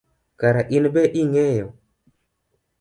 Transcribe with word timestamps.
Kare 0.39 0.61
inbe 0.77 1.03
ing’eyo? 1.21 1.67